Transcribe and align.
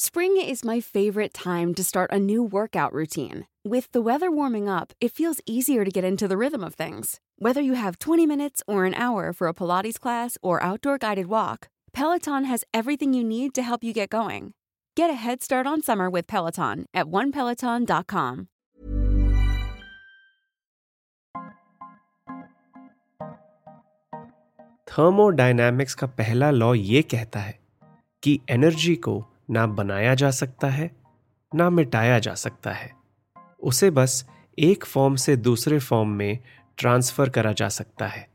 Spring 0.00 0.36
is 0.36 0.64
my 0.64 0.80
favorite 0.80 1.32
time 1.32 1.74
to 1.74 1.82
start 1.82 2.10
a 2.12 2.18
new 2.18 2.42
workout 2.42 2.92
routine. 2.92 3.46
With 3.64 3.90
the 3.92 4.02
weather 4.02 4.30
warming 4.30 4.68
up, 4.68 4.92
it 5.00 5.12
feels 5.12 5.40
easier 5.46 5.84
to 5.84 5.90
get 5.90 6.04
into 6.04 6.28
the 6.28 6.36
rhythm 6.36 6.62
of 6.62 6.74
things. 6.74 7.18
Whether 7.38 7.60
you 7.60 7.74
have 7.74 7.98
20 7.98 8.26
minutes 8.26 8.62
or 8.66 8.84
an 8.84 8.94
hour 8.94 9.32
for 9.32 9.48
a 9.48 9.54
Pilates 9.54 9.98
class 9.98 10.38
or 10.42 10.62
outdoor 10.62 10.98
guided 10.98 11.26
walk, 11.26 11.68
Peloton 11.92 12.44
has 12.44 12.64
everything 12.74 13.14
you 13.14 13.24
need 13.24 13.54
to 13.54 13.62
help 13.62 13.82
you 13.82 13.92
get 13.92 14.10
going. 14.10 14.52
Get 14.96 15.10
a 15.10 15.14
head 15.14 15.42
start 15.42 15.66
on 15.66 15.82
summer 15.82 16.10
with 16.10 16.26
Peloton 16.26 16.86
at 16.94 17.06
onepeloton.com. 17.06 18.48
Thermodynamics 24.98 25.94
का 25.94 26.06
पहला 26.06 26.50
law 26.50 26.74
ये 26.74 27.02
कहता 27.02 27.40
है 27.40 27.58
कि 28.22 28.40
energy 28.50 28.94
को 28.96 29.26
ना 29.51 29.67
बनाया 29.67 30.15
जा 30.15 30.31
सकता 30.31 30.67
है, 30.67 30.91
ना 31.55 31.69
मिटाया 31.69 32.19
जा 32.19 32.33
सकता 32.33 32.71
है। 32.71 32.91
उसे 33.59 33.91
बस 33.91 34.29
एक 34.59 34.85
फॉर्म 34.85 35.15
से 35.15 35.37
दूसरे 35.37 35.79
फॉर्म 35.79 36.09
में 36.09 36.39
ट्रांसफ़र 36.77 37.29
करा 37.29 37.51
जा 37.51 37.69
सकता 37.69 38.07
है। 38.07 38.29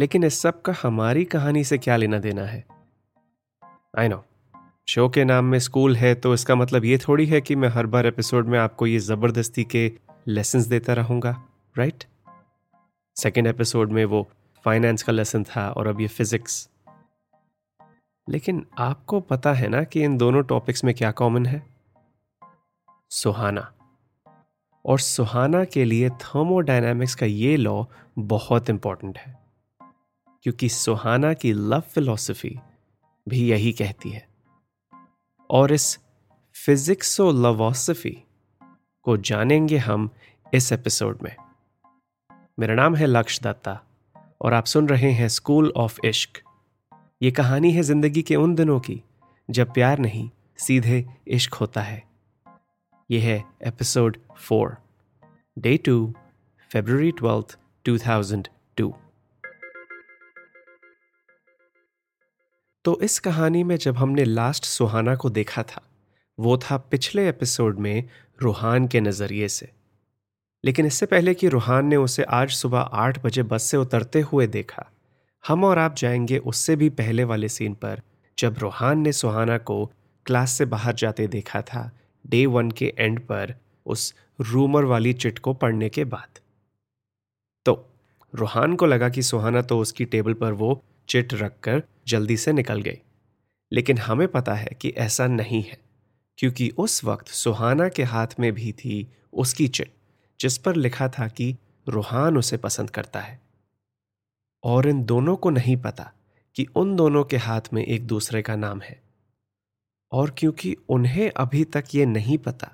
लेकिन 0.00 0.24
इस 0.24 0.40
सब 0.40 0.62
का 0.62 0.74
हमारी 0.82 1.24
कहानी 1.24 1.64
से 1.64 1.78
क्या 1.78 1.96
लेना 1.96 2.18
देना 2.18 2.42
है? 2.42 2.64
आई 3.98 4.08
नो 4.08 4.24
शो 4.88 5.08
के 5.08 5.24
नाम 5.24 5.44
में 5.44 5.58
स्कूल 5.58 5.96
है 5.96 6.14
तो 6.14 6.34
इसका 6.34 6.54
मतलब 6.54 6.84
ये 6.84 6.98
थोड़ी 6.98 7.26
है 7.26 7.40
कि 7.40 7.56
मैं 7.56 7.68
हर 7.68 7.86
बार 7.86 8.06
एपिसोड 8.06 8.46
में 8.46 8.58
आपको 8.58 8.86
ये 8.86 8.98
ज़बरदस्ती 8.98 9.64
के 9.64 9.92
लेसन 10.28 10.68
देता 10.68 10.92
रहूँगा 10.92 11.42
राइट 11.78 12.04
सेकेंड 13.16 13.46
एपिसोड 13.46 13.92
में 13.92 14.04
वो 14.04 14.28
फाइनेंस 14.64 15.02
का 15.02 15.12
लेसन 15.12 15.44
था 15.44 15.70
और 15.70 15.86
अब 15.86 16.00
ये 16.00 16.08
फिजिक्स 16.08 16.68
लेकिन 18.28 18.66
आपको 18.78 19.20
पता 19.20 19.52
है 19.52 19.68
ना 19.68 19.84
कि 19.84 20.02
इन 20.02 20.16
दोनों 20.18 20.42
टॉपिक्स 20.42 20.84
में 20.84 20.94
क्या 20.94 21.10
कॉमन 21.10 21.46
है? 21.46 21.66
सुहाना। 23.10 23.72
और 24.86 24.98
सुहाना 24.98 25.64
के 25.64 25.84
लिए 25.84 26.10
थर्मोडायनामिक्स 26.10 27.14
का 27.14 27.26
ये 27.26 27.56
लॉ 27.56 27.84
बहुत 28.18 28.70
इंपॉर्टेंट 28.70 29.18
है, 29.18 29.38
क्योंकि 30.42 30.68
सुहाना 30.68 31.32
की 31.34 31.52
लव 31.52 31.80
फिलॉसफी 31.80 32.58
भी 33.28 33.50
यही 33.50 33.72
कहती 33.72 34.10
है। 34.10 34.28
और 35.50 35.72
इस 35.72 35.98
फिजिक्सो 36.54 37.32
लवॉसफी 37.32 38.24
को 39.02 39.16
जानेंगे 39.16 39.78
हम 39.78 40.10
इस 40.54 40.72
एपिसोड 40.72 41.18
में। 41.22 41.36
मेरा 42.58 42.74
नाम 42.74 42.94
है 42.94 43.06
लक्ष्य 43.06 43.40
दत्ता 43.42 43.80
और 44.42 44.52
आप 44.52 44.64
सुन 44.64 44.88
रहे 44.88 45.12
हैं 45.12 45.28
स्कूल 45.28 45.72
ऑफ़ 45.76 46.06
इश्क 46.06 46.42
ये 47.22 47.30
कहानी 47.30 47.70
है 47.72 47.82
ज़िंदगी 47.82 48.22
के 48.22 48.36
उन 48.36 48.54
दिनों 48.54 48.80
की, 48.80 49.02
जब 49.50 49.72
प्यार 49.72 49.98
नहीं, 49.98 50.30
सीधे 50.56 51.04
इश्क 51.28 51.54
होता 51.54 51.80
है। 51.80 52.02
ये 53.10 53.18
है 53.18 53.44
episode 53.62 54.16
four, 54.36 54.76
day 55.58 55.76
two 55.76 56.14
February 56.70 57.10
twelfth, 57.10 57.56
two 57.84 57.98
thousand 57.98 58.48
two. 58.76 58.94
तो 62.84 63.00
इस 63.00 63.18
कहानी 63.18 63.62
में 63.64 63.76
जब 63.76 63.96
हमने 63.96 64.24
लास्ट 64.24 64.64
सुहाना 64.64 65.14
को 65.16 65.30
देखा 65.30 65.62
था, 65.62 65.82
वो 66.38 66.56
था 66.58 66.76
पिछले 66.76 67.28
एपिसोड 67.28 67.78
में 67.78 68.08
रूहान 68.42 68.88
के 68.88 69.00
नज़रिए 69.00 69.48
से। 69.48 69.70
लेकिन 70.64 70.86
इससे 70.86 71.06
पहले 71.06 71.34
कि 71.34 71.48
रूहान 71.48 71.86
ने 71.86 71.96
उसे 71.96 72.22
आज 72.22 72.50
सुबह 72.50 72.78
आठ 72.78 73.24
बजे 73.24 73.42
बस 73.42 73.62
से 73.62 73.76
उतरते 73.76 74.20
हुए 74.20 74.46
देखा 74.46 74.90
हम 75.46 75.64
और 75.64 75.78
आप 75.78 75.94
जाएँगे 75.94 76.38
उससे 76.38 76.76
भी 76.76 76.88
पहले 76.90 77.24
वाले 77.24 77.48
सीन 77.48 77.74
पर, 77.74 78.00
जब 78.38 78.58
रूहान 78.58 78.98
ने 78.98 79.12
सुहाना 79.12 79.58
को 79.58 79.92
क्लास 80.26 80.52
से 80.52 80.64
बाहर 80.64 80.94
जाते 80.94 81.26
देखा 81.26 81.62
था, 81.62 81.90
डे 82.26 82.46
वन 82.46 82.70
के 82.70 82.94
एंड 82.98 83.20
पर 83.20 83.54
उस 83.86 84.14
रूमर 84.40 84.84
वाली 84.84 85.12
चिट 85.12 85.38
को 85.38 85.54
पढ़ने 85.54 85.88
के 85.88 86.04
बाद। 86.04 86.38
तो 87.66 87.88
रूहान 88.34 88.74
को 88.76 88.86
लगा 88.86 89.08
कि 89.08 89.22
सुहाना 89.22 89.62
तो 89.62 89.78
उसकी 89.78 90.04
टेबल 90.04 90.34
पर 90.34 90.52
वो 90.52 90.82
चिट 91.08 91.34
रखकर 91.34 91.82
जल्दी 92.08 92.36
से 92.36 92.52
निकल 92.52 92.80
गई। 92.80 92.98
लेकिन 93.72 93.98
हमें 93.98 94.28
पता 94.28 94.54
है 94.54 94.76
कि 94.80 94.88
ऐसा 94.88 95.26
नहीं 95.26 95.62
है, 95.62 95.78
क्योंकि 96.38 96.70
उस 96.78 97.04
वक्त 97.04 97.28
सुहाना 97.28 97.88
के 97.88 98.02
हाथ 98.02 98.26
में 98.40 98.52
भी 98.52 98.72
थी 98.72 99.08
उसकी 99.32 99.68
चिट, 99.68 99.92
जिस 100.40 100.58
पर 100.58 100.76
लिखा 100.76 101.08
था 101.08 101.28
कि 101.28 101.56
रूहान 101.88 102.38
उसे 102.38 102.56
पसंद 102.56 102.90
करता 102.90 103.20
है। 103.20 103.40
और 104.64 104.88
इन 104.88 105.02
दोनों 105.04 105.36
को 105.36 105.50
नहीं 105.50 105.76
पता 105.76 106.10
कि 106.56 106.66
उन 106.76 106.94
दोनों 106.96 107.24
के 107.24 107.36
हाथ 107.36 107.72
में 107.72 107.84
एक 107.84 108.06
दूसरे 108.06 108.42
का 108.42 108.56
नाम 108.56 108.80
है। 108.80 109.00
और 110.12 110.34
क्योंकि 110.38 110.76
उन्हें 110.88 111.30
अभी 111.30 111.64
तक 111.64 111.84
ये 111.94 112.06
नहीं 112.06 112.38
पता 112.38 112.70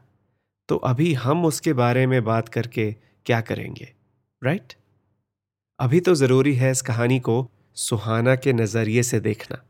तो 0.68 0.76
अभी 0.76 1.12
हम 1.14 1.44
उसके 1.44 1.72
बारे 1.72 2.06
में 2.06 2.22
बात 2.24 2.48
करके 2.48 2.90
क्या 3.26 3.40
करेंगे 3.40 3.92
राइट 4.42 4.72
अभी 5.78 6.00
तो 6.00 6.14
ज़रूरी 6.14 6.54
है 6.54 6.70
इस 6.70 6.82
कहानी 6.82 7.18
को 7.20 7.46
सुहाना 7.76 8.34
के 8.36 8.52
नज़रिए 8.52 9.02
से 9.02 9.20
देखना। 9.20 9.62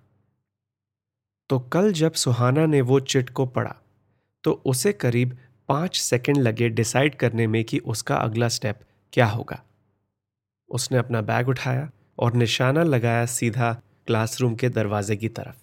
तो 1.50 1.58
कल 1.72 1.92
जब 1.92 2.12
सुहाना 2.12 2.64
ने 2.66 2.80
वो 2.80 2.98
चिट 3.00 3.30
को 3.30 3.46
पढ़ा 3.46 3.74
तो 4.44 4.52
उसे 4.66 4.92
करीब 4.92 5.36
पाँच 5.68 5.96
सेकंड 5.96 6.36
लगे 6.36 6.68
डिसाइड 6.68 7.14
करने 7.14 7.46
में 7.46 7.62
कि 7.64 7.78
उसका 7.78 8.16
अगला 8.16 8.48
स्टेप 8.48 8.80
क्या 9.12 9.26
होगा। 9.26 9.62
उसने 10.70 10.98
अपना 10.98 11.20
बैग 11.22 11.48
उठाया 11.48 11.90
और 12.18 12.32
निशाना 12.32 12.82
लगाया 12.82 13.26
सीधा 13.26 13.72
क्लासरूम 14.06 14.54
के 14.54 14.68
दरवाजे 14.68 15.16
की 15.16 15.28
तरफ़। 15.28 15.56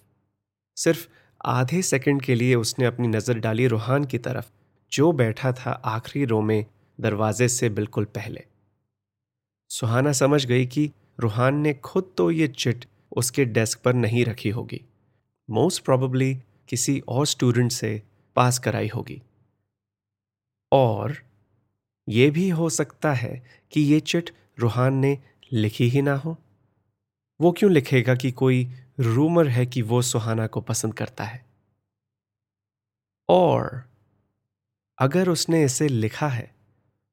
सिर्फ़ 0.76 1.08
आधे 1.44 1.82
सेकंड 1.82 2.22
के 2.22 2.34
लिए 2.34 2.54
उसने 2.54 2.86
अपनी 2.86 3.08
नज़र 3.08 3.38
डाली 3.38 3.66
रूहान 3.66 4.04
की 4.04 4.18
तरफ़, 4.18 4.46
जो 4.92 5.12
बैठा 5.12 5.52
था 5.52 5.70
आखिरी 5.70 6.24
रो 6.24 6.40
में 6.40 6.64
दरवाजे 7.00 7.48
से 7.48 7.68
बिल्कुल 7.68 8.04
पहले। 8.04 8.44
सुहाना 9.70 10.12
समझ 10.12 10.46
गई 10.46 10.66
कि 10.66 10.90
रूहान 11.20 11.54
ने 11.54 11.74
खुद 11.74 12.14
तो 12.16 12.30
ये 12.30 12.48
चिट 12.48 12.84
उसके 13.16 13.44
डेस्क 13.44 13.80
पर 13.82 13.94
नहीं 13.94 14.24
रखी 14.24 14.50
होगी। 14.50 14.80
मोस्ट 15.50 15.84
प्रॉबली 15.84 16.34
किसी 16.68 17.02
और 17.08 17.26
स्टूडेंट 17.26 17.72
से 17.72 18.02
पास 18.36 18.58
कराई 18.58 18.88
होगी। 18.88 19.22
और 20.72 21.16
यह 22.08 22.30
भी 22.30 22.48
हो 22.48 22.70
सकता 22.70 23.12
है 23.12 23.46
कि 23.72 23.80
ये 23.80 24.00
चिट 24.00 24.30
रूहान 24.58 24.94
ने 24.94 25.18
लिखी 25.52 25.88
ही 25.88 26.02
ना 26.02 26.14
हो। 26.14 26.36
वो 27.40 27.50
क्यों 27.52 27.70
लिखेगा 27.72 28.14
कि 28.14 28.30
कोई 28.32 28.64
रूमर 29.00 29.48
है 29.48 29.64
कि 29.66 29.82
वो 29.82 30.00
सुहाना 30.02 30.46
को 30.46 30.60
पसंद 30.60 30.94
करता 30.94 31.24
है? 31.24 31.44
और 33.28 33.82
अगर 34.98 35.28
उसने 35.28 35.64
इसे 35.64 35.88
लिखा 35.88 36.28
है 36.28 36.50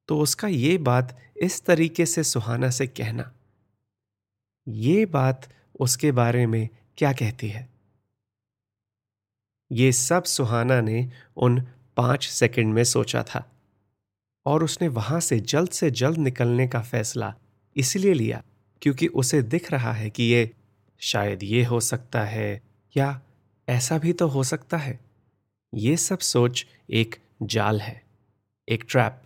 तो 0.10 0.20
उसका 0.20 0.48
ये 0.48 0.78
बात 0.78 1.18
इस 1.38 1.62
तरीके 1.66 2.06
से 2.06 2.24
सुहाना 2.24 2.70
से 2.70 2.88
कहना। 2.88 3.32
ये 4.68 5.06
बात 5.06 5.48
उसके 5.80 6.12
बारे 6.12 6.46
में 6.48 6.68
क्या 6.98 7.12
कहती 7.14 7.50
है? 7.50 7.68
ये 9.72 9.92
सब 9.92 10.24
सुहाना 10.24 10.80
ने 10.82 11.10
उन 11.38 11.60
पाँच 11.98 12.28
सेकंड 12.28 12.74
में 12.74 12.84
सोचा 12.84 13.24
था, 13.24 13.46
और 14.46 14.64
उसने 14.64 14.88
वहाँ 14.88 15.20
से 15.20 15.40
जल्द 15.40 15.70
से 15.70 15.92
जल्द 15.92 16.18
निकलने 16.18 16.68
का 16.68 16.82
फैसला 16.82 17.34
इसलिए 17.76 18.14
लिया। 18.14 18.44
क्योंकि 18.84 19.08
उसे 19.08 19.42
दिख 19.42 19.72
रहा 19.72 19.92
है 19.94 20.10
कि 20.10 20.24
ये 20.24 20.50
शायद 21.02 21.44
ये 21.44 21.64
हो 21.64 21.80
सकता 21.80 22.24
है 22.24 22.62
या 22.96 23.22
ऐसा 23.68 23.98
भी 23.98 24.14
तो 24.14 24.28
हो 24.28 24.44
सकता 24.44 24.78
है। 24.78 25.00
ये 25.74 25.96
सब 25.98 26.20
सोच 26.20 26.66
एक 26.90 27.16
जाल 27.44 27.82
है, 27.82 28.02
एक 28.68 28.84
ट्रैप 28.90 29.22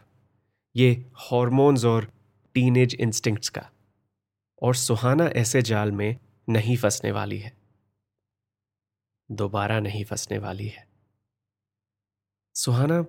ये 0.76 0.92
हॉर्मोन्स 1.22 1.86
और 1.86 2.12
टीनेज 2.56 2.96
इंस्टिंक्ट्स 2.96 3.50
का। 3.50 3.70
और 4.62 4.76
सुहाना 4.76 5.26
ऐसे 5.36 5.62
जाल 5.62 5.92
में 5.92 6.18
नहीं 6.50 6.78
फंसने 6.78 7.12
वाली 7.12 7.38
है। 7.38 7.56
दोबारा 9.30 9.80
नहीं 9.80 10.04
फंसने 10.06 10.38
वाली 10.38 10.68
है। 10.68 10.88
सुहाना 12.56 13.06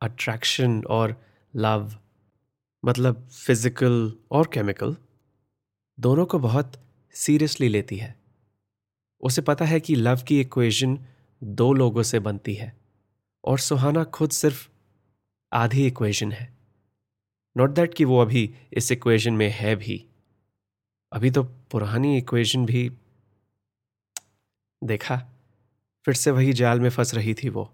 अट्रैक्शन 0.00 0.82
और 0.90 1.16
लव 1.54 1.92
मतलब 2.82 3.28
फ़िज़िकल 3.28 4.12
और 4.30 4.50
केमिकल 4.54 4.96
दोनों 5.98 6.26
को 6.26 6.38
बहुत 6.38 6.72
सीरियसली 7.14 7.68
लेती 7.68 7.96
है। 7.96 8.14
उसे 9.20 9.42
पता 9.42 9.64
है 9.64 9.80
कि 9.80 9.94
लव 9.94 10.22
की 10.28 10.40
इक्वेशन 10.40 10.98
दो 11.42 11.72
लोगों 11.72 12.02
से 12.02 12.18
बनती 12.20 12.54
है 12.54 12.72
और 13.44 13.58
सुहाना 13.58 14.04
खुद 14.04 14.30
सिर्फ़ 14.30 14.68
आधी 15.52 15.86
इक्वेशन 15.86 16.32
है। 16.32 16.52
नॉट 17.56 17.70
दैट 17.70 17.94
कि 17.94 18.04
वो 18.04 18.20
अभी 18.20 18.54
इस 18.72 18.92
इक्वेशन 18.92 19.34
में 19.34 19.48
है 19.50 19.76
भी। 19.76 20.04
अभी 21.12 21.30
तो 21.30 21.42
पुरानी 21.42 22.16
इक्वेशन 22.18 22.66
भी 22.66 22.90
देखा, 24.82 25.16
फिर 26.06 26.14
से 26.14 26.30
वही 26.30 26.52
जाल 26.52 26.80
में 26.80 26.90
फंस 26.90 27.14
रही 27.14 27.34
थी 27.34 27.48
वो। 27.48 27.70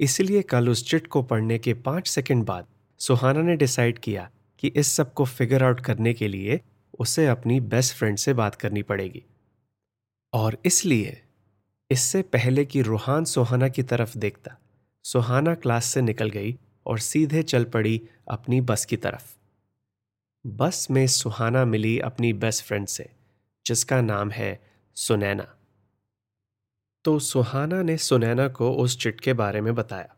इसलिए 0.00 0.42
कल 0.42 0.68
उस 0.68 0.88
चिट 0.90 1.06
को 1.06 1.22
पढ़ने 1.22 1.58
के 1.58 1.74
पाँच 1.74 2.08
सेकंड 2.08 2.44
बाद 2.44 2.66
सुहाना 3.00 3.42
ने 3.42 3.56
डिसाइड 3.56 3.98
किया 3.98 4.30
कि 4.58 4.68
इस 4.68 4.92
सबको 4.92 5.24
फिगर 5.24 5.64
आउट 5.64 5.80
करने 5.80 6.14
के 6.14 6.28
लिए 6.28 6.60
उसे 6.98 7.26
अपनी 7.26 7.60
बेस्ट 7.60 7.96
फ्रेंड 7.96 8.18
से 8.18 8.34
बात 8.34 8.54
करनी 8.54 8.82
पड़ेगी। 8.82 9.24
और 10.32 10.58
इसलिए 10.64 11.22
इससे 11.90 12.22
पहले 12.22 12.64
कि 12.64 12.82
रूहान 12.82 13.24
सुहाना 13.24 13.68
की 13.68 13.82
तरफ़ 13.82 14.18
देखता, 14.18 14.58
सुहाना 15.04 15.54
क्लास 15.54 15.84
से 15.84 16.02
निकल 16.02 16.30
गई 16.30 16.58
और 16.86 16.98
सीधे 16.98 17.42
चल 17.42 17.64
पड़ी 17.64 18.08
अपनी 18.30 18.60
बस 18.60 18.84
की 18.84 18.96
तरफ़। 18.96 19.36
बस 20.46 20.88
में 20.90 21.06
सुहाना 21.06 21.64
मिली 21.64 21.98
अपनी 21.98 22.32
बेस्ट 22.32 22.64
फ्रेंड 22.64 22.86
से, 22.86 23.10
जिसका 23.66 24.00
नाम 24.00 24.30
है 24.30 24.70
सुनैना। 24.94 25.56
तो 27.04 27.18
सुहाना 27.18 27.82
ने 27.82 27.96
सुनैना 27.96 28.48
को 28.48 28.72
उस 28.72 28.98
चिट 28.98 29.20
के 29.20 29.32
बारे 29.32 29.60
में 29.60 29.74
बताया। 29.74 30.16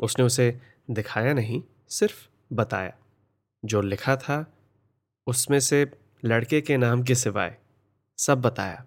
उसने 0.00 0.24
उसे 0.24 0.60
दिखाया 0.90 1.32
नहीं, 1.32 1.62
सिर्फ़ 1.88 2.28
बताया। 2.52 2.92
जो 3.64 3.80
लिखा 3.80 4.16
था 4.16 4.52
उसमें 5.30 5.60
से 5.60 5.90
लड़के 6.24 6.60
के 6.60 6.76
नाम 6.76 7.02
के 7.02 7.14
सिवाय 7.14 7.58
सब 8.18 8.40
बताया। 8.40 8.86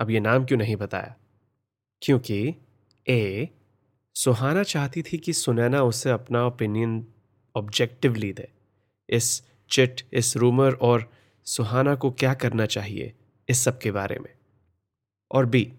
अब 0.00 0.10
ये 0.10 0.20
नाम 0.20 0.44
क्यों 0.44 0.58
नहीं 0.58 0.76
बताया? 0.76 1.16
क्योंकि 2.02 2.54
ए, 3.08 3.48
सुहाना 4.14 4.62
चाहती 4.62 5.02
थी 5.02 5.18
कि 5.18 5.32
सुनैना 5.32 5.82
उसे 5.82 6.10
अपना 6.10 6.46
ओपिनियन 6.46 7.06
ऑब्जेक्टिवली 7.56 8.32
दे। 8.32 8.52
इस 9.08 9.42
चिट, 9.70 10.00
इस 10.12 10.36
रूमर 10.36 10.74
और 10.74 11.12
सुहाना 11.44 11.94
को 11.94 12.10
क्या 12.10 12.34
करना 12.34 12.66
चाहिए 12.66 13.12
इस 13.48 13.64
सब 13.64 13.78
के 13.78 13.90
बारे 13.90 14.18
में। 14.18 14.34
और 15.30 15.46
बी 15.46 15.72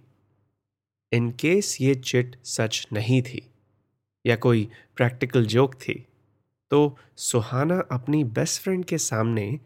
इन 1.12 1.32
केस 1.32 1.82
ये 1.82 1.96
चिट 1.96 2.44
सच 2.44 2.88
नहीं 2.94 3.22
थी 3.22 3.52
या 4.26 4.36
कोई 4.36 4.70
प्रैक्टिकल 4.96 5.46
जोक 5.46 5.74
थी 5.74 6.08
तो 6.72 6.98
सुहाना 7.18 7.84
अपनी 7.92 8.24
बेस्ट 8.24 8.62
फ्रेंड 8.62 8.86
के 8.86 8.98
सामने 8.98 9.60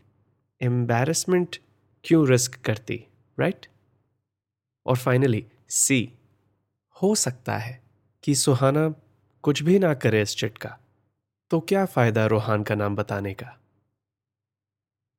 एम्बेरसमेंट 0.61 1.55
क्यों 2.03 2.27
रिस्क 2.27 2.55
करती 2.55 3.05
राइट 3.39 3.67
और 4.85 4.97
फाइनली 4.97 5.45
सी 5.69 6.13
हो 7.03 7.15
सकता 7.15 7.57
है 7.57 7.83
कि 8.23 8.35
सुहाना 8.35 8.95
कुछ 9.41 9.63
भी 9.63 9.79
ना 9.79 9.93
करे 9.93 10.21
इस 10.21 10.37
चिट 10.37 10.57
का 10.57 10.79
तो 11.51 11.59
क्या 11.59 11.85
फ़ायदा 11.85 12.25
रोहान 12.25 12.63
का 12.63 12.75
नाम 12.75 12.95
बताने 12.95 13.33
का? 13.33 13.59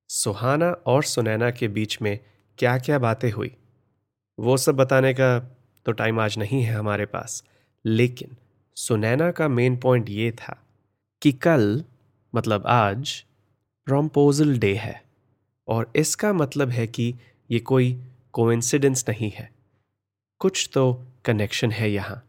सुहाना 0.08 0.66
और 0.66 1.04
सुनैना 1.04 1.50
के 1.50 1.68
बीच 1.68 2.02
में 2.02 2.20
क्या 2.58 2.78
क्या 2.78 2.98
बातें 2.98 3.30
हुई, 3.30 3.56
वो 4.38 4.56
सब 4.56 4.76
बताने 4.76 5.14
का 5.14 5.38
तो 5.86 5.92
टाइम 5.92 6.20
आज 6.20 6.38
नहीं 6.38 6.62
है 6.62 6.74
हमारे 6.74 7.06
पास, 7.06 7.44
लेकिन 7.84 8.36
सुनैना 8.74 9.30
का 9.30 9.48
मेन 9.48 9.76
पॉइंट 9.76 10.08
ये 10.08 10.32
था 10.32 10.62
कि 11.22 11.32
कल 11.32 11.84
मतलब 12.34 12.67
आज 12.67 13.25
प्रम्पोजल 13.84 14.58
डे 14.58 14.76
है। 14.76 15.05
और 15.69 15.93
इसका 15.96 16.32
मतलब 16.32 16.70
है 16.70 16.87
कि 16.87 17.14
ये 17.50 17.58
कोई 17.58 18.05
कोइंसिडेंस 18.32 19.05
नहीं 19.08 19.31
है। 19.31 19.52
कुछ 20.38 20.70
तो 20.72 21.06
कनेक्शन 21.25 21.70
है 21.70 21.90
यहाँ। 21.90 22.28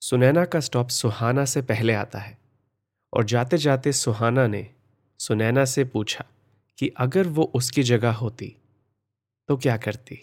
सुनैना 0.00 0.44
का 0.44 0.60
स्टॉप 0.60 0.88
सुहाना 0.88 1.44
से 1.44 1.62
पहले 1.62 1.94
आता 1.94 2.18
है। 2.18 2.38
और 3.12 3.24
जाते 3.24 3.58
जाते 3.58 3.92
सुहाना 3.92 4.46
ने 4.46 4.74
सुनैना 5.18 5.64
से 5.64 5.84
पूछा 5.84 6.24
कि 6.78 6.88
अगर 6.88 7.26
वो 7.26 7.52
उसकी 7.54 7.82
जगह 7.82 8.12
होती 8.12 8.56
तो 9.48 9.56
क्या 9.56 9.76
करती? 9.76 10.20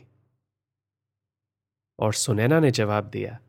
और 1.99 2.13
सुनैना 2.13 2.59
ने 2.59 2.71
जवाब 2.71 3.03
दिया 3.03 3.39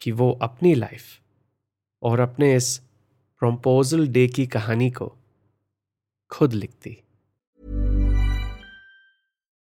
कि 0.00 0.12
वो 0.12 0.38
अपनी 0.42 0.74
लाइफ 0.74 1.20
और 2.02 2.20
अपने 2.20 2.56
इस 2.56 2.87
प्रम्पोजल 3.39 4.07
डे 4.07 4.27
की 4.27 4.45
कहानी 4.45 4.89
को 4.89 5.15
खुद 6.31 6.53
लिखती 6.53 6.99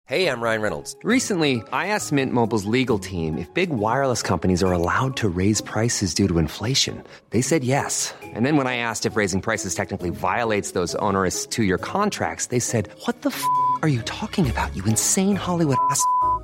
Hey, 0.04 0.26
I'm 0.28 0.42
Ryan 0.42 0.60
Reynolds. 0.60 0.94
Recently, 1.04 1.62
I 1.72 1.86
asked 1.86 2.12
Mint 2.12 2.34
Mobile's 2.34 2.66
legal 2.66 2.98
team 2.98 3.38
if 3.38 3.52
big 3.54 3.70
wireless 3.70 4.20
companies 4.20 4.62
are 4.62 4.72
allowed 4.72 5.16
to 5.20 5.28
raise 5.28 5.62
prices 5.62 6.12
due 6.12 6.26
to 6.28 6.38
inflation. 6.38 7.02
They 7.30 7.40
said 7.40 7.64
yes. 7.64 8.12
And 8.34 8.44
then 8.44 8.58
when 8.58 8.66
I 8.66 8.76
asked 8.76 9.06
if 9.06 9.16
raising 9.16 9.40
prices 9.40 9.74
technically 9.74 10.10
violates 10.10 10.72
those 10.72 10.94
onerous 10.96 11.46
two-year 11.46 11.78
contracts, 11.78 12.46
they 12.46 12.58
said, 12.58 12.90
"What 13.06 13.22
the 13.22 13.30
f*** 13.30 13.42
are 13.82 13.88
you 13.88 14.02
talking 14.02 14.50
about? 14.50 14.76
You 14.76 14.84
insane 14.84 15.36
Hollywood 15.36 15.78
ass." 15.88 16.04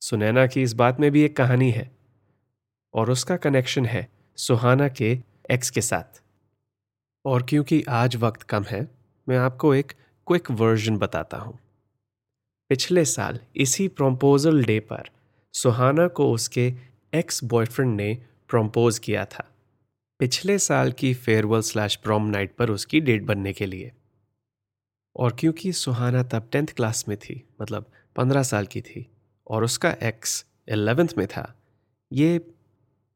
Sunaina 0.00 0.46
की 0.46 0.62
इस 0.62 0.72
बात 0.72 1.00
में 1.00 1.10
भी 1.10 1.22
एक 1.22 1.36
कहानी 1.36 1.70
है 1.70 1.90
और 2.94 3.10
उसका 3.10 3.36
कनेक्शन 3.36 3.86
है 3.86 4.08
सुहाना 4.36 4.88
के 4.88 5.18
एक्स 5.50 5.70
के 5.70 5.80
साथ। 5.80 6.22
और 7.24 7.42
क्योंकि 7.42 7.84
आज 7.88 8.16
वक्त 8.16 8.42
कम 8.42 8.64
है 8.64 8.88
मैं 9.28 9.36
आपको 9.36 9.74
एक 9.74 9.92
क्विक 10.26 10.50
वर्जन 10.50 10.96
बताता 10.96 11.36
हूँ। 11.36 11.58
पिछले 12.68 13.04
साल 13.04 13.40
इसी 13.56 13.88
प्रम्पोजल 13.88 14.64
डे 14.64 14.80
पर 14.80 15.10
सुहाना 15.52 16.08
को 16.08 16.32
उसके 16.32 16.74
एक्स 17.14 17.44
बॉयफ्रेंड 17.44 17.96
ने 17.96 18.14
प्रम्पोज 18.48 18.98
किया 18.98 19.24
था। 19.24 19.51
पिछले 20.22 20.58
साल 20.58 20.92
की 20.92 21.14
फेयरवेल 21.14 21.60
स्लैश 21.60 21.96
प्रॉम 21.96 22.26
नाइट 22.26 22.54
पर 22.56 22.70
उसकी 22.70 23.00
डेट 23.00 23.22
बनने 23.22 23.52
के 23.52 23.66
लिए। 23.66 23.92
और 25.16 25.36
क्योंकि 25.40 25.72
सुहाना 25.72 26.22
तब 26.22 26.48
टेंथ 26.52 26.66
क्लास 26.66 27.04
में 27.08 27.16
थी 27.18 27.48
मतलब 27.62 27.92
पंद्रह 28.16 28.42
साल 28.42 28.66
की 28.66 28.80
थी, 28.80 29.10
और 29.46 29.64
उसका 29.64 29.90
एक्स 29.92 30.46
एलेवेंथ 30.68 31.08
में 31.18 31.26
था, 31.26 31.62
ये 32.12 32.38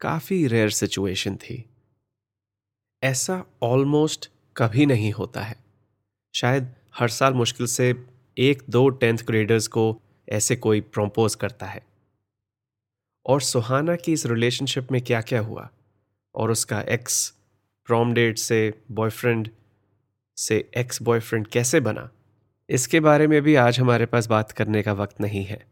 काफ़ी 0.01 0.47
रेयर 0.47 0.71
सिचुएशन 0.71 1.37
थी। 1.37 1.71
ऐसा 3.03 3.45
ऑलमोस्ट 3.63 4.31
कभी 4.57 4.87
नहीं 4.87 5.13
होता 5.13 5.43
है। 5.43 5.57
शायद 6.35 6.75
हर 6.95 7.09
साल 7.09 7.35
मुश्किल 7.35 7.67
से 7.67 8.07
एक 8.39 8.63
दो 8.71 8.89
टेंथ 8.89 9.19
ग्रेडर्स 9.19 9.67
को 9.67 10.01
ऐसे 10.29 10.57
कोई 10.57 10.81
प्रपोज 10.81 11.35
करता 11.35 11.67
है। 11.67 11.87
और 13.27 13.41
सुहाना 13.41 13.97
की 13.97 14.13
इस 14.13 14.27
रिलेशनशिप 14.27 14.93
में 14.93 15.03
क्या 15.03 15.21
क्या 15.21 15.41
हुआ? 15.41 15.71
और 16.37 16.51
उसका 16.51 16.81
एक्स 16.81 17.31
प्रॉम 17.89 18.13
डेट 18.15 18.39
से 18.39 18.59
बॉयफ्रेंड 18.91 19.49
से 20.37 20.71
एक्स 20.77 21.03
बॉयफ्रेंड 21.03 21.47
कैसे 21.47 21.81
बना? 21.81 22.11
इसके 22.69 23.01
बारे 23.01 23.27
में 23.27 23.41
भी 23.43 23.55
आज 23.55 23.81
हमारे 23.81 24.07
पास 24.07 24.27
बात 24.27 24.53
करने 24.53 24.83
का 24.83 24.93
वक्त 24.93 25.21
नहीं 25.21 25.45
है। 25.45 25.67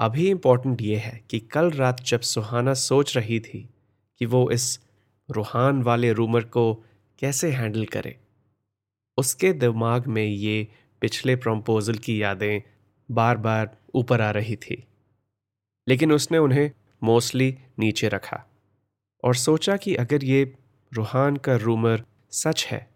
अभी 0.00 0.28
इंपॉर्टेंट 0.30 0.82
ये 0.82 0.96
है 0.96 1.20
कि 1.30 1.38
कल 1.40 1.70
रात 1.70 2.00
जब 2.00 2.20
सुहाना 2.20 2.74
सोच 2.74 3.16
रही 3.16 3.40
थी 3.40 3.68
कि 4.20 4.26
वो 4.26 4.50
इस 4.50 4.80
रूहान 5.28 5.82
वाले 5.82 6.12
रूमर 6.12 6.44
को 6.44 6.74
कैसे 7.18 7.50
हैंडल 7.50 7.84
करे, 7.84 8.16
उसके 9.18 9.52
दिमाग 9.52 10.06
में 10.06 10.24
ये 10.24 10.68
पिछले 11.00 11.36
प्रम्पोज़ल 11.36 11.94
की 11.94 12.22
यादें 12.22 12.60
बार 13.10 13.36
बार 13.36 13.76
ऊपर 13.94 14.20
आ 14.20 14.30
रही 14.30 14.56
थी। 14.56 14.84
लेकिन 15.88 16.12
उसने 16.12 16.38
उन्हें 16.38 16.70
मोस्टली 17.02 17.58
नीचे 17.78 18.08
रखा। 18.08 18.44
और 19.24 19.34
सोचा 19.34 19.76
कि 19.76 19.94
अगर 19.94 20.24
ये 20.24 20.56
रूहान 20.92 21.36
का 21.36 21.56
रूमर 21.56 22.04
सच 22.30 22.66
है 22.66 22.90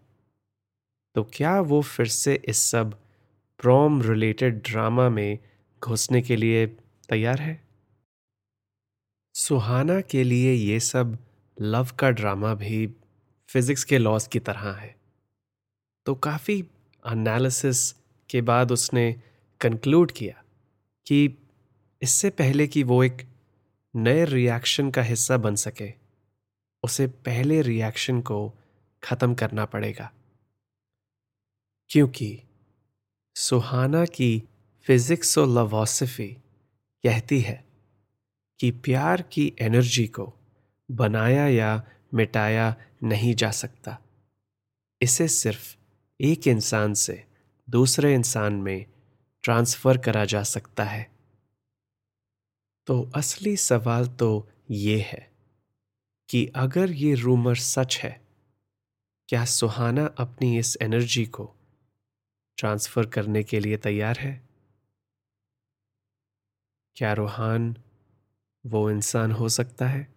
तो 1.15 1.23
क्या 1.23 1.61
वो 1.61 1.81
फिर 1.81 2.07
से 2.07 2.41
इस 2.45 2.57
सब 2.57 2.99
प्रॉम 3.59 4.01
रिलेटेड 4.01 4.61
ड्रामा 4.61 5.09
में 5.09 5.39
घुसने 5.83 6.21
के 6.21 6.35
लिए 6.35 6.67
तैयार 7.09 7.41
है? 7.41 7.67
सुहाना 9.33 10.01
के 10.01 10.23
लिए 10.23 10.53
ये 10.53 10.79
सब 10.79 11.17
लव 11.61 11.87
का 11.99 12.09
ड्रामा 12.09 12.53
भी 12.53 12.93
फिजिक्स 13.47 13.83
के 13.83 13.97
लॉस 13.97 14.27
की 14.27 14.39
तरह 14.39 14.73
है। 14.73 14.95
तो 16.05 16.15
काफ़ी 16.15 16.67
एनालिसिस 17.07 17.91
के 18.29 18.41
बाद 18.41 18.71
उसने 18.71 19.21
कंक्लूड 19.61 20.11
किया 20.11 20.43
कि 21.05 21.37
इससे 22.01 22.29
पहले 22.29 22.67
कि 22.67 22.83
वो 22.83 23.03
एक 23.03 23.27
नए 23.95 24.25
रिएक्शन 24.25 24.91
का 24.91 25.01
हिस्सा 25.01 25.37
बन 25.37 25.55
सके 25.55 26.02
उसे 26.83 27.07
पहले 27.07 27.61
रिएक्शन 27.61 28.21
को 28.21 28.53
ख़त्म 29.03 29.33
करना 29.33 29.65
पड़ेगा। 29.65 30.11
क्योंकि 31.89 32.43
सुहाना 33.35 34.05
की 34.05 34.43
फिजिक्स 34.81 35.37
और 35.37 35.47
लवॉसफी 35.47 36.27
कहती 37.03 37.41
है 37.41 37.63
कि 38.59 38.71
प्यार 38.71 39.21
की 39.21 39.53
एनर्जी 39.61 40.07
को 40.07 40.33
बनाया 40.91 41.47
या 41.47 41.83
मिटाया 42.13 42.75
नहीं 43.03 43.35
जा 43.35 43.51
सकता। 43.51 43.97
इसे 45.01 45.27
सिर्फ़ 45.27 45.75
एक 46.21 46.47
इंसान 46.47 46.93
से 46.93 47.23
दूसरे 47.69 48.13
इंसान 48.13 48.53
में 48.53 48.85
ट्रांसफ़र 49.43 49.97
करा 49.97 50.25
जा 50.25 50.43
सकता 50.43 50.83
है। 50.83 51.11
तो 52.87 53.11
असली 53.15 53.57
सवाल 53.57 54.07
तो 54.07 54.49
ये 54.71 54.99
है 54.99 55.32
कि 56.29 56.45
अगर 56.55 56.91
ये 56.91 57.13
रूमर 57.15 57.55
सच 57.55 57.99
है, 58.03 58.19
क्या 59.29 59.43
सुहाना 59.45 60.05
अपनी 60.19 60.57
इस 60.59 60.77
एनर्जी 60.81 61.25
को 61.25 61.53
ट्रांसफ़र 62.57 63.05
करने 63.05 63.43
के 63.43 63.59
लिए 63.59 63.77
तैयार 63.77 64.17
है? 64.19 64.33
क्या 66.97 67.13
रूहान 67.13 67.75
वो 68.65 68.89
इंसान 68.91 69.31
हो 69.31 69.49
सकता 69.49 69.87
है? 69.87 70.07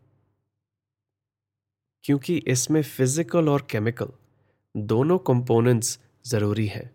क्योंकि 2.05 2.37
इसमें 2.49 2.83
फ़िज़िकल 2.83 3.49
और 3.49 3.67
केमिकल 3.71 4.13
दोनों 4.75 5.19
कंपोनेंट्स 5.19 5.99
ज़रूरी 6.27 6.67
हैं 6.67 6.91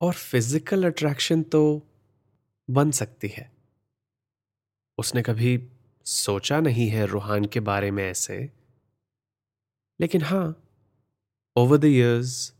और 0.00 0.12
फ़िज़िकल 0.12 0.84
अट्रैक्शन 0.86 1.42
तो 1.42 1.60
बन 2.68 2.90
सकती 2.90 3.28
है। 3.28 3.50
उसने 4.98 5.22
कभी 5.22 5.56
सोचा 6.06 6.60
नहीं 6.60 6.88
है 6.88 7.06
रूहान 7.06 7.44
के 7.44 7.60
बारे 7.60 7.90
में 7.90 8.02
ऐसे। 8.04 8.38
लेकिन 10.00 10.22
हाँ 10.22 10.46
ओवर 11.56 11.78
द 11.78 11.84
इयर्स 11.84 12.52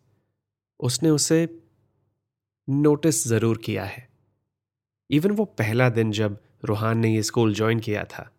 उसने 0.81 1.11
उसे 1.11 1.49
नोटिस 2.69 3.27
ज़रूर 3.29 3.59
किया 3.59 3.85
है। 3.85 4.09
इवन 5.11 5.31
वो 5.31 5.45
पहला 5.45 5.89
दिन 5.89 6.13
जब 6.13 6.39
रूहान 6.65 6.99
ने 6.99 7.15
ये 7.15 7.23
स्कूल 7.23 7.55
ज्वाइन 7.55 7.81
किया 7.81 8.05
था, 8.05 8.31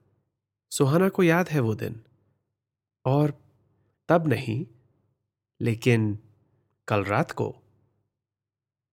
सुहाना 0.72 1.10
को 1.10 1.24
याद 1.24 1.50
है 1.50 1.60
वो 1.60 1.76
दिन। 1.76 2.02
और 3.06 3.34
तब 4.10 4.28
नहीं, 4.28 4.66
लेकिन 5.62 6.18
कल 6.88 7.04
रात 7.04 7.32
को 7.32 7.56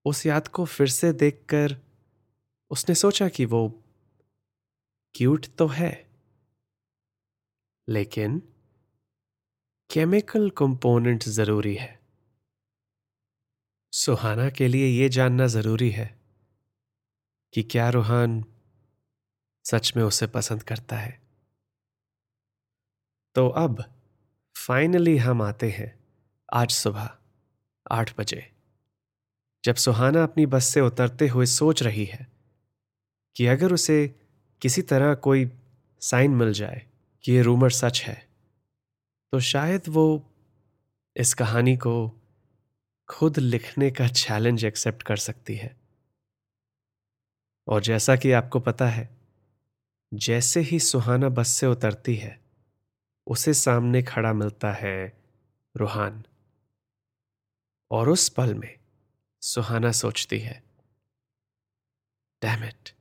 उस 0.05 0.25
याद 0.27 0.49
को 0.49 0.65
फिर 0.65 0.89
से 0.89 1.13
देखकर 1.13 1.77
उसने 2.71 2.95
सोचा 2.95 3.29
कि 3.29 3.45
वो 3.45 3.69
क्यूट 5.15 5.47
तो 5.59 5.67
है, 5.69 5.91
लेकिन 7.89 8.39
केमिकल 9.91 10.49
कंपोनेंट 10.51 11.25
ज़रूरी 11.29 11.75
है। 11.75 11.99
सुहाना 13.93 14.49
के 14.51 14.69
लिए 14.69 14.87
यह 14.89 15.09
जानना 15.09 15.47
ज़रूरी 15.47 15.91
है 15.91 16.07
कि 17.55 17.63
क्या 17.65 17.89
रूहान 17.91 18.45
सच 19.65 19.93
में 19.97 20.03
उसे 20.05 20.27
पसंद 20.29 20.63
करता 20.63 20.97
है। 20.97 21.11
तो 23.37 23.49
अब 23.57 23.83
फाइनली 24.57 25.17
हम 25.19 25.43
आते 25.43 25.71
हैं 25.71 25.93
आज 26.49 26.71
सुबह 26.73 27.11
आठ 27.87 28.15
बजे, 28.19 28.43
जब 29.65 29.75
सुहाना 29.77 30.23
अपनी 30.23 30.47
बस 30.47 30.65
से 30.65 30.81
उतरते 30.81 31.29
हुए 31.29 31.47
सोच 31.49 31.83
रही 31.83 32.05
है 32.05 32.27
कि 33.37 33.47
अगर 33.47 33.73
उसे 33.73 33.99
किसी 34.63 34.83
तरह 34.83 35.15
कोई 35.15 35.51
साइन 36.01 36.31
मिल 36.31 36.53
जाए 36.53 36.87
कि 37.25 37.33
ये 37.33 37.43
रूमर 37.43 37.71
सच 37.71 38.03
है 38.03 38.29
तो 39.33 39.41
शायद 39.41 39.83
वो 39.89 40.31
इस 41.17 41.35
कहानी 41.35 41.77
को 41.77 42.13
खुद 43.09 43.39
लिखने 43.39 43.91
का 43.91 44.09
चैलेंज 44.09 44.65
एक्सेप्ट 44.65 45.03
कर 45.03 45.17
सकती 45.17 45.57
है। 45.57 45.77
और 47.69 47.83
जैसा 47.83 48.17
कि 48.17 48.33
आपको 48.33 48.61
पता 48.61 48.89
है, 48.89 49.19
जैसे 50.15 50.61
ही 50.61 50.81
सुहाना 50.81 51.29
बस 51.29 51.49
से 51.49 51.67
उतरती 51.67 52.17
है, 52.17 52.41
उसे 53.27 53.55
सामने 53.55 54.03
खड़ा 54.03 54.33
मिलता 54.33 54.73
है 54.73 55.25
रूहान। 55.77 56.25
और 57.91 58.09
उस 58.09 58.29
पल 58.29 58.55
में 58.55 58.79
सुहाना 59.41 59.93
सोचती 59.93 60.39
है 60.39 60.63
डैमिट 62.43 62.98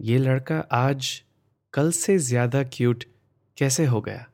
ये 0.00 0.18
लड़का 0.18 0.58
आज 0.72 1.06
कल 1.74 1.90
से 1.90 2.16
ज़्यादा 2.18 2.62
क्यूट 2.64 3.04
कैसे 3.58 3.84
हो 3.86 4.00
गया? 4.00 4.26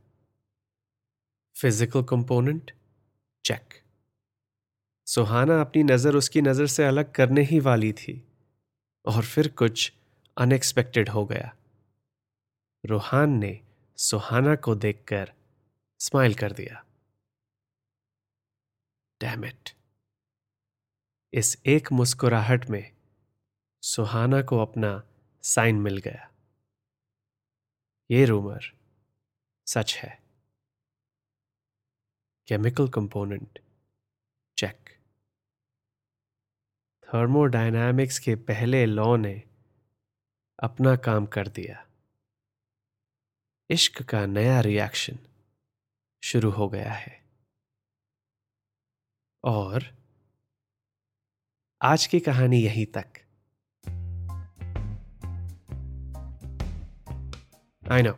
फ़िज़िकल 1.56 2.02
कंपोनेंट 2.02 2.70
चेक 3.44 3.74
सुहाना 5.06 5.60
अपनी 5.60 5.82
नज़र 5.82 6.16
उसकी 6.16 6.42
नज़र 6.42 6.66
से 6.66 6.84
अलग 6.84 7.12
करने 7.12 7.42
ही 7.42 7.60
वाली 7.60 7.92
थी, 7.92 8.22
और 9.04 9.22
फिर 9.24 9.48
कुछ 9.48 9.92
अनएक्सपेक्टेड 10.36 11.08
हो 11.08 11.24
गया। 11.26 11.52
रूहान 12.84 13.38
ने 13.38 13.58
सुहाना 13.98 14.54
को 14.56 14.74
देखकर 14.76 15.32
स्माइल 16.00 16.34
कर 16.34 16.52
दिया। 16.52 16.84
डैमिट 19.20 19.70
इस 21.32 21.56
एक 21.66 21.92
मुस्कुराहट 21.92 22.68
में 22.70 22.84
सुहाना 23.82 24.42
को 24.42 24.58
अपना 24.58 24.92
साइन 25.44 25.76
मिल 25.76 25.98
गया। 25.98 26.32
ये 28.10 28.24
रूमर 28.24 28.60
सच 29.66 29.94
है। 29.94 30.22
केमिकल 32.48 32.88
कंपोनेंट 32.88 33.58
चेक 34.58 34.90
थर्मोडायनामिक्स 37.02 38.18
के 38.18 38.34
पहले 38.34 38.86
लॉ 38.86 39.16
ने 39.16 39.42
अपना 40.62 40.96
काम 40.96 41.26
कर 41.26 41.48
दिया। 41.48 41.86
इश्क 43.70 44.02
का 44.02 44.26
नया 44.26 44.60
रिएक्शन 44.60 45.18
शुरू 46.24 46.50
हो 46.50 46.68
गया 46.68 46.92
है। 46.92 47.24
और 49.44 49.82
आज 51.82 52.06
की 52.06 52.20
कहानी 52.20 52.60
यहीं 52.62 52.86
तक। 52.86 53.23
आई 57.90 58.02
नो 58.02 58.14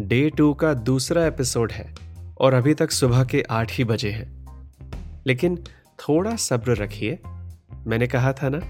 डे 0.00 0.30
टू 0.30 0.54
का 0.54 0.74
दूसरा 0.74 1.26
एपिसोड 1.26 1.72
है, 1.72 1.94
और 2.40 2.54
अभी 2.54 2.74
तक 2.74 2.90
सुबह 2.90 3.24
के 3.24 3.42
आठ 3.50 3.72
ही 3.72 3.84
बजे 3.84 4.10
हैं। 4.10 4.46
लेकिन 5.26 5.56
थोड़ा 5.98 6.36
सब्र 6.36 6.76
रखिए। 6.76 7.18
मैंने 7.86 8.06
कहा 8.06 8.32
था 8.32 8.48
ना, 8.48 8.60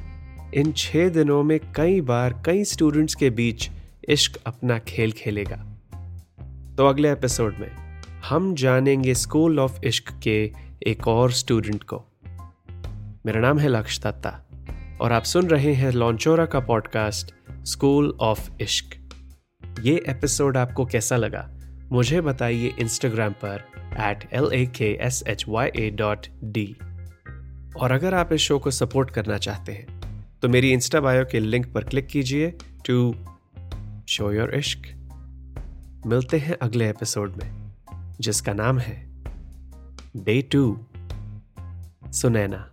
इन 0.55 0.73
छह 0.73 1.09
दिनों 1.09 1.43
में 1.43 1.61
कई 1.75 2.01
बार 2.01 2.43
कई 2.45 2.65
स्टूडेंट्स 2.65 3.15
के 3.15 3.31
बीच 3.31 3.71
इश्क 4.09 4.37
अपना 4.47 4.79
खेल 4.79 5.13
खेलेगा। 5.13 5.57
तो 6.77 6.87
अगले 6.87 7.13
एपिसोड 7.13 7.55
में 7.59 8.03
हम 8.29 8.55
जानेंगे 8.55 9.15
स्कूल 9.15 9.59
ऑफ़ 9.59 9.85
इश्क 9.85 10.21
के 10.23 10.53
एक 10.87 11.09
और 11.09 11.33
स्टूडेंट 11.33 11.83
को। 11.83 12.05
मेरा 13.27 13.41
नाम 13.41 13.59
है 13.59 13.69
लक्ष 13.69 14.01
दत्ता, 14.01 14.45
और 15.01 15.13
आप 15.13 15.23
सुन 15.23 15.47
रहे 15.47 15.75
हैं 15.75 15.91
लॉन्चोरा 15.91 16.47
का 16.47 16.61
पॉडकास्ट 16.61 17.35
स्कूल 17.67 18.17
ऑफ़ 18.21 18.51
इश्क 18.61 18.98
ये 19.83 20.05
एपिसोड 20.09 20.57
आपको 20.57 20.85
कैसा 20.87 21.17
लगा? 21.17 21.51
मुझे 21.93 22.21
बताइए 22.21 22.75
इंस्टाग्राम 22.79 23.33
पर 23.33 23.65
at 24.01 24.29
L 24.33 24.53
A 24.53 24.67
K 24.67 24.99
S 25.01 25.25
H 25.29 25.45
Y 25.49 25.69
A 25.77 25.91
dot 25.91 26.27
D 26.45 26.77
और 27.81 27.93
अगर 27.93 28.15
आप 28.15 28.33
इस 28.33 28.41
शो 28.41 28.59
को 28.59 28.71
सपोर्ट 28.71 29.11
करना 29.11 29.39
चाहते 29.39 29.73
हैं 29.73 29.99
तो 30.43 30.49
मेरी 30.49 30.73
इंस्टा 30.73 31.01
बायो 31.01 31.25
के 31.25 31.41
लिंक 31.41 31.73
पर 31.73 31.85
क्लिक 31.85 32.07
कीजिए 32.07 32.55
टू 32.87 33.15
शो 34.09 34.33
योर 34.33 34.55
इश्क 34.55 34.83
मिलते 36.07 36.39
हैं 36.39 36.57
अगले 36.63 36.91
एपिसोड 36.91 37.37
में, 37.37 37.73
जिसका 38.21 38.53
नाम 38.53 38.79
है 38.79 39.25
day 40.17 40.43
two 40.43 40.87
Sunaina. 42.13 42.73